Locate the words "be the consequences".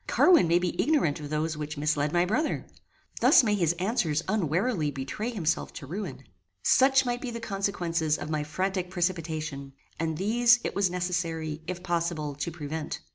7.21-8.17